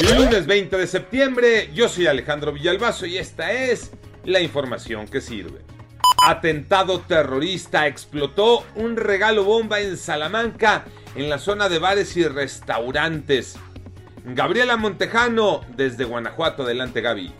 Lunes 0.00 0.46
20 0.46 0.78
de 0.78 0.86
septiembre, 0.86 1.70
yo 1.74 1.88
soy 1.88 2.06
Alejandro 2.06 2.52
Villalbazo 2.52 3.04
y 3.04 3.18
esta 3.18 3.52
es 3.52 3.92
la 4.24 4.40
información 4.40 5.06
que 5.06 5.20
sirve. 5.20 5.60
Atentado 6.26 7.00
terrorista 7.00 7.86
explotó 7.86 8.64
un 8.74 8.96
regalo 8.96 9.44
bomba 9.44 9.80
en 9.80 9.98
Salamanca, 9.98 10.86
en 11.14 11.28
la 11.28 11.38
zona 11.38 11.68
de 11.68 11.78
bares 11.78 12.16
y 12.16 12.26
restaurantes. 12.26 13.56
Gabriela 14.24 14.76
Montejano, 14.76 15.60
desde 15.76 16.04
Guanajuato. 16.04 16.62
Adelante, 16.62 17.02
Gaby. 17.02 17.32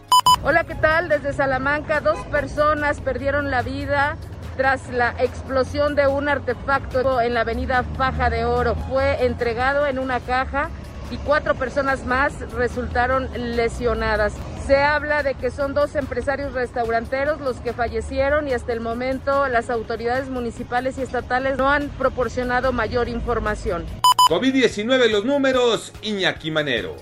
Hola, 0.45 0.65
¿qué 0.65 0.75
tal? 0.75 1.09
Desde 1.09 1.33
Salamanca, 1.33 2.01
dos 2.01 2.19
personas 2.27 3.01
perdieron 3.01 3.51
la 3.51 3.63
vida 3.63 4.17
tras 4.57 4.91
la 4.91 5.15
explosión 5.19 5.95
de 5.95 6.07
un 6.07 6.29
artefacto 6.29 7.21
en 7.21 7.35
la 7.35 7.41
avenida 7.41 7.85
Faja 7.97 8.29
de 8.29 8.45
Oro. 8.45 8.75
Fue 8.89 9.25
entregado 9.25 9.87
en 9.87 9.99
una 9.99 10.21
caja 10.21 10.71
y 11.13 11.19
cuatro 11.19 11.55
personas 11.55 12.07
más 12.07 12.33
resultaron 12.53 13.29
lesionadas. 13.57 14.33
Se 14.67 14.79
habla 14.79 15.23
de 15.23 15.35
que 15.35 15.51
son 15.51 15.75
dos 15.75 15.95
empresarios 15.95 16.55
restauranteros 16.55 17.41
los 17.41 17.57
que 17.59 17.73
fallecieron 17.73 18.49
y 18.49 18.53
hasta 18.53 18.73
el 18.73 18.81
momento 18.81 19.47
las 19.49 19.71
autoridades 19.71 20.31
municipales 20.31 20.97
y 20.99 21.03
estatales 21.03 21.59
no 21.59 21.69
han 21.69 21.89
proporcionado 21.91 22.73
mayor 22.73 23.09
información. 23.09 23.85
COVID-19 24.31 25.11
los 25.11 25.25
números, 25.25 25.93
Iñaki 26.03 26.51
Manero. 26.51 26.97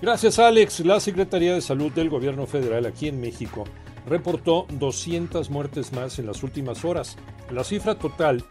Gracias 0.00 0.38
Alex. 0.38 0.80
La 0.80 1.00
Secretaría 1.00 1.54
de 1.54 1.60
Salud 1.60 1.90
del 1.90 2.10
Gobierno 2.10 2.46
Federal 2.46 2.86
aquí 2.86 3.08
en 3.08 3.20
México 3.20 3.64
reportó 4.06 4.66
200 4.70 5.50
muertes 5.50 5.92
más 5.92 6.18
en 6.18 6.26
las 6.26 6.42
últimas 6.42 6.84
horas. 6.84 7.16
La 7.50 7.64
cifra 7.64 7.96
total 7.96 8.44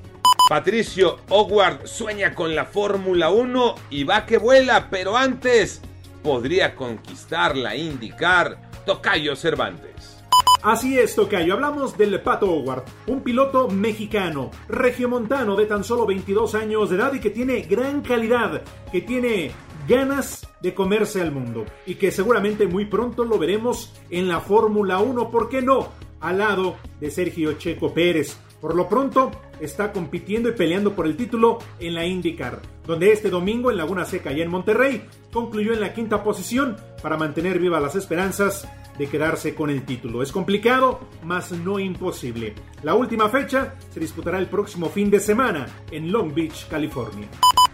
Patricio 0.48 1.18
Howard 1.28 1.86
sueña 1.86 2.34
con 2.34 2.54
la 2.54 2.64
Fórmula 2.64 3.30
1 3.30 3.74
y 3.90 4.04
va 4.04 4.24
que 4.24 4.38
vuela, 4.38 4.88
pero 4.90 5.16
antes 5.16 5.82
podría 6.22 6.74
conquistarla, 6.74 7.76
indicar 7.76 8.58
Tocayo 8.86 9.36
Cervantes. 9.36 10.18
Así 10.62 10.98
es, 10.98 11.14
Tocayo. 11.14 11.54
Hablamos 11.54 11.96
del 11.96 12.20
Pato 12.20 12.50
Howard, 12.50 12.84
un 13.06 13.22
piloto 13.22 13.68
mexicano, 13.68 14.50
regiomontano 14.68 15.54
de 15.54 15.66
tan 15.66 15.84
solo 15.84 16.06
22 16.06 16.54
años 16.54 16.90
de 16.90 16.96
edad 16.96 17.12
y 17.12 17.20
que 17.20 17.30
tiene 17.30 17.60
gran 17.60 18.00
calidad, 18.00 18.62
que 18.90 19.02
tiene 19.02 19.52
ganas 19.88 20.46
de 20.60 20.74
comerse 20.74 21.20
al 21.20 21.32
mundo 21.32 21.64
y 21.86 21.94
que 21.94 22.12
seguramente 22.12 22.66
muy 22.66 22.84
pronto 22.84 23.24
lo 23.24 23.38
veremos 23.38 23.92
en 24.10 24.28
la 24.28 24.40
Fórmula 24.40 24.98
1, 24.98 25.30
¿por 25.30 25.48
qué 25.48 25.62
no? 25.62 25.88
Al 26.20 26.38
lado 26.38 26.76
de 27.00 27.10
Sergio 27.10 27.54
Checo 27.54 27.94
Pérez. 27.94 28.36
Por 28.60 28.74
lo 28.74 28.88
pronto 28.88 29.30
está 29.60 29.92
compitiendo 29.92 30.48
y 30.48 30.52
peleando 30.52 30.94
por 30.94 31.06
el 31.06 31.16
título 31.16 31.58
en 31.78 31.94
la 31.94 32.04
IndyCar, 32.04 32.60
donde 32.86 33.12
este 33.12 33.30
domingo 33.30 33.70
en 33.70 33.76
Laguna 33.76 34.04
Seca 34.04 34.32
y 34.32 34.42
en 34.42 34.50
Monterrey 34.50 35.04
concluyó 35.32 35.72
en 35.72 35.80
la 35.80 35.94
quinta 35.94 36.22
posición 36.22 36.76
para 37.02 37.16
mantener 37.16 37.58
vivas 37.58 37.80
las 37.80 37.94
esperanzas 37.94 38.68
de 38.98 39.06
quedarse 39.06 39.54
con 39.54 39.70
el 39.70 39.84
título. 39.84 40.22
Es 40.22 40.32
complicado, 40.32 41.00
mas 41.22 41.52
no 41.52 41.78
imposible. 41.78 42.54
La 42.82 42.94
última 42.94 43.28
fecha 43.28 43.76
se 43.90 44.00
disputará 44.00 44.38
el 44.38 44.48
próximo 44.48 44.88
fin 44.88 45.08
de 45.08 45.20
semana 45.20 45.66
en 45.92 46.10
Long 46.10 46.34
Beach, 46.34 46.68
California. 46.68 47.28